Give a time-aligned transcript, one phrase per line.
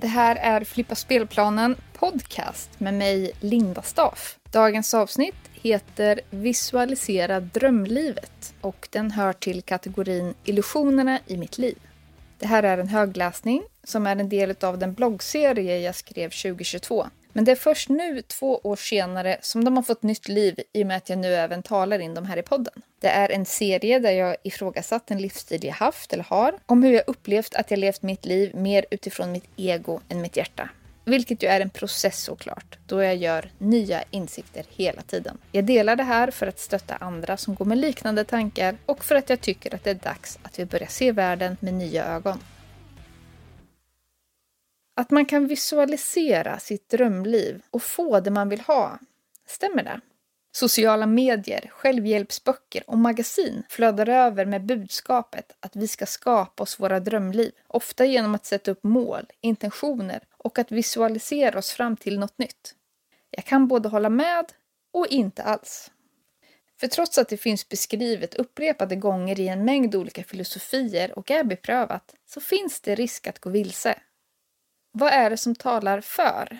[0.00, 4.38] Det här är Flippa spelplanen podcast med mig, Linda Staff.
[4.50, 11.78] Dagens avsnitt heter Visualisera drömlivet och den hör till kategorin Illusionerna i mitt liv.
[12.38, 17.06] Det här är en högläsning som är en del av den bloggserie jag skrev 2022.
[17.38, 20.82] Men det är först nu, två år senare, som de har fått nytt liv i
[20.82, 22.82] och med att jag nu även talar in dem här i podden.
[23.00, 26.92] Det är en serie där jag ifrågasatt en livsstil jag haft eller har, om hur
[26.92, 30.68] jag upplevt att jag levt mitt liv mer utifrån mitt ego än mitt hjärta.
[31.04, 35.38] Vilket ju är en process såklart, då jag gör nya insikter hela tiden.
[35.52, 39.14] Jag delar det här för att stötta andra som går med liknande tankar och för
[39.14, 42.38] att jag tycker att det är dags att vi börjar se världen med nya ögon.
[44.98, 48.98] Att man kan visualisera sitt drömliv och få det man vill ha.
[49.46, 50.00] Stämmer det?
[50.52, 57.00] Sociala medier, självhjälpsböcker och magasin flödar över med budskapet att vi ska skapa oss våra
[57.00, 57.52] drömliv.
[57.66, 62.74] Ofta genom att sätta upp mål, intentioner och att visualisera oss fram till något nytt.
[63.30, 64.52] Jag kan både hålla med
[64.92, 65.90] och inte alls.
[66.80, 71.44] För trots att det finns beskrivet upprepade gånger i en mängd olika filosofier och är
[71.44, 73.98] beprövat så finns det risk att gå vilse.
[74.98, 76.58] Vad är det som talar för?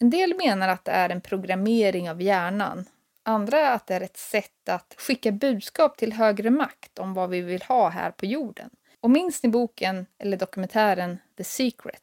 [0.00, 2.84] En del menar att det är en programmering av hjärnan.
[3.22, 7.40] Andra att det är ett sätt att skicka budskap till högre makt om vad vi
[7.40, 8.70] vill ha här på jorden.
[9.00, 12.02] Och minns ni boken eller dokumentären The Secret?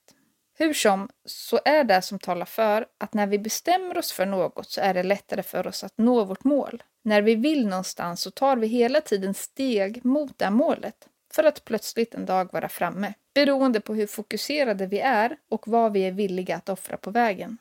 [0.58, 4.70] Hur som, så är det som talar för att när vi bestämmer oss för något
[4.70, 6.84] så är det lättare för oss att nå vårt mål.
[7.04, 11.66] När vi vill någonstans så tar vi hela tiden steg mot det målet för att
[11.66, 16.12] plötsligt en dag vara framme, beroende på hur fokuserade vi är och vad vi är
[16.12, 17.58] villiga att offra på vägen.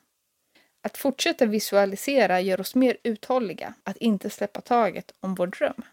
[0.81, 5.83] Att fortsätta visualisera gör oss mer uthålliga, att inte släppa taget om vår dröm.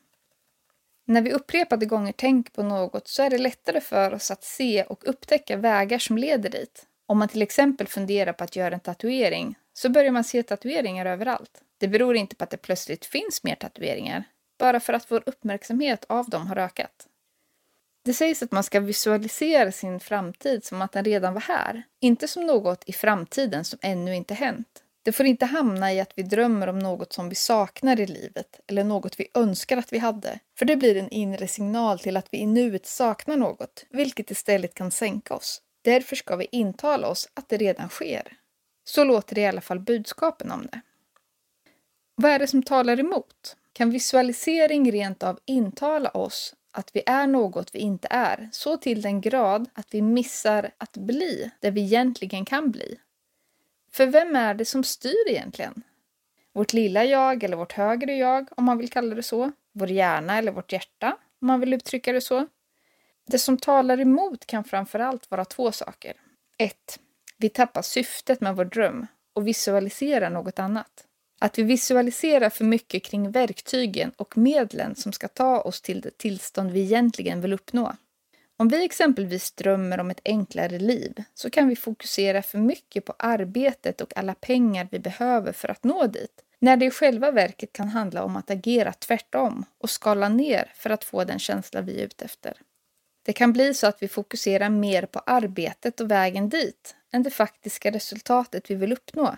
[1.07, 4.83] När vi upprepade gånger tänker på något så är det lättare för oss att se
[4.83, 6.87] och upptäcka vägar som leder dit.
[7.07, 11.07] Om man till exempel funderar på att göra en tatuering så börjar man se tatueringar
[11.07, 11.63] överallt.
[11.79, 14.25] Det beror inte på att det plötsligt finns mer tatueringar,
[14.59, 17.07] bara för att vår uppmärksamhet av dem har ökat.
[18.03, 22.29] Det sägs att man ska visualisera sin framtid som att den redan var här, inte
[22.29, 24.83] som något i framtiden som ännu inte hänt.
[25.03, 28.61] Det får inte hamna i att vi drömmer om något som vi saknar i livet
[28.67, 32.29] eller något vi önskar att vi hade, för det blir en inre signal till att
[32.31, 35.63] vi i nuet saknar något, vilket istället kan sänka oss.
[35.83, 38.23] Därför ska vi intala oss att det redan sker.
[38.85, 40.81] Så låter det i alla fall budskapen om det.
[42.15, 43.57] Vad är det som talar emot?
[43.73, 49.03] Kan visualisering rent av intala oss att vi är något vi inte är, så till
[49.03, 52.97] den grad att vi missar att bli det vi egentligen kan bli.
[53.93, 55.83] För vem är det som styr egentligen?
[56.53, 59.53] Vårt lilla jag eller vårt högre jag, om man vill kalla det så.
[59.73, 62.47] Vår hjärna eller vårt hjärta, om man vill uttrycka det så.
[63.27, 66.13] Det som talar emot kan framförallt vara två saker.
[66.59, 66.99] 1.
[67.37, 71.07] Vi tappar syftet med vår dröm och visualiserar något annat.
[71.43, 76.19] Att vi visualiserar för mycket kring verktygen och medlen som ska ta oss till det
[76.19, 77.97] tillstånd vi egentligen vill uppnå.
[78.57, 83.15] Om vi exempelvis drömmer om ett enklare liv så kan vi fokusera för mycket på
[83.19, 87.73] arbetet och alla pengar vi behöver för att nå dit, när det i själva verket
[87.73, 92.01] kan handla om att agera tvärtom och skala ner för att få den känsla vi
[92.01, 92.57] är ute efter.
[93.23, 97.31] Det kan bli så att vi fokuserar mer på arbetet och vägen dit än det
[97.31, 99.37] faktiska resultatet vi vill uppnå.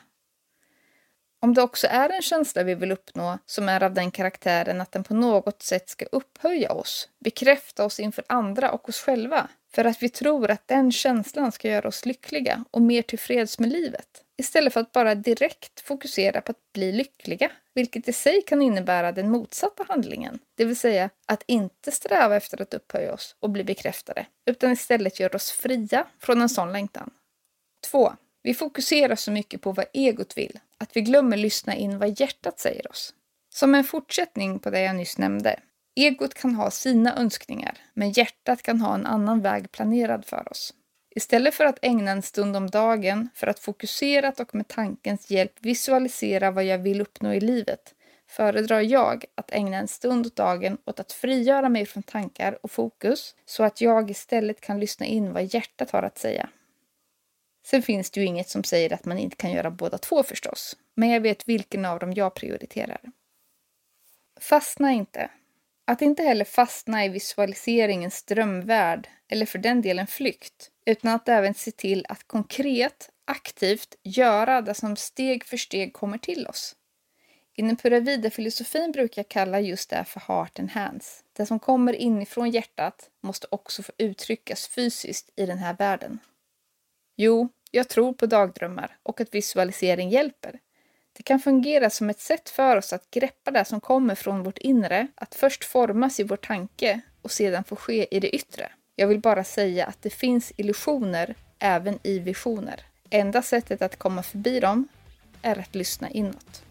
[1.45, 4.93] Om det också är en känsla vi vill uppnå som är av den karaktären att
[4.93, 9.85] den på något sätt ska upphöja oss, bekräfta oss inför andra och oss själva, för
[9.85, 14.09] att vi tror att den känslan ska göra oss lyckliga och mer tillfreds med livet,
[14.39, 19.13] istället för att bara direkt fokusera på att bli lyckliga, vilket i sig kan innebära
[19.13, 23.65] den motsatta handlingen, det vill säga att inte sträva efter att upphöja oss och bli
[23.65, 27.11] bekräftade, utan istället göra oss fria från en sån längtan.
[27.91, 28.13] 2.
[28.43, 32.59] Vi fokuserar så mycket på vad egot vill att vi glömmer lyssna in vad hjärtat
[32.61, 33.15] säger oss.
[33.55, 35.61] Som en fortsättning på det jag nyss nämnde.
[35.97, 40.75] Egot kan ha sina önskningar, men hjärtat kan ha en annan väg planerad för oss.
[41.15, 45.53] Istället för att ägna en stund om dagen för att fokuserat och med tankens hjälp
[45.61, 47.95] visualisera vad jag vill uppnå i livet
[48.33, 52.71] föredrar jag att ägna en stund åt dagen åt att frigöra mig från tankar och
[52.71, 56.49] fokus så att jag istället kan lyssna in vad hjärtat har att säga.
[57.67, 60.77] Sen finns det ju inget som säger att man inte kan göra båda två förstås,
[60.95, 63.01] men jag vet vilken av dem jag prioriterar.
[64.41, 65.31] Fastna inte.
[65.85, 71.55] Att inte heller fastna i visualiseringens drömvärld, eller för den delen flykt, utan att även
[71.55, 76.77] se till att konkret, aktivt göra det som steg för steg kommer till oss.
[77.55, 81.25] Inom Pura-Vida-filosofin brukar jag kalla just det för heart and hands.
[81.33, 86.19] Det som kommer inifrån hjärtat måste också få uttryckas fysiskt i den här världen.
[87.17, 90.61] Jo, Jag tror på dagdrömmar och att visualisering hjälper.
[91.13, 94.59] Det kan fungera som ett sätt för oss att greppa det som kommer från vårt
[94.59, 98.73] inre, att först formas i vår tanke och sedan få ske i det yttre.
[98.97, 102.81] Jag vill bara säga att det finns illusioner även i visioner.
[103.11, 104.89] Enda sättet att komma förbi dem
[105.43, 106.63] är att lyssna inåt.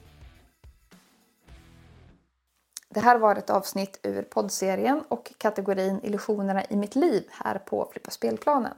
[2.90, 7.90] Det här var ett avsnitt ur poddserien och kategorin Illusionerna i mitt liv här på
[7.92, 8.74] Flippa spelplanen.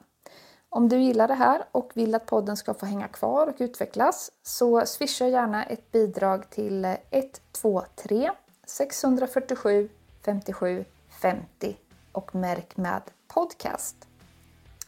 [0.75, 4.31] Om du gillar det här och vill att podden ska få hänga kvar och utvecklas
[4.43, 8.31] så swisha gärna ett bidrag till 123
[8.65, 9.89] 647
[10.25, 10.85] 57
[11.21, 11.77] 50
[12.11, 14.07] och märk med podcast.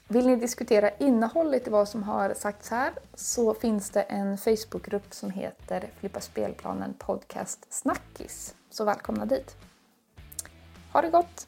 [0.07, 5.13] Vill ni diskutera innehållet i vad som har sagts här så finns det en Facebookgrupp
[5.13, 8.55] som heter Flippa spelplanen podcast Snackis.
[8.69, 9.55] Så välkomna dit!
[10.93, 11.47] Ha det gott!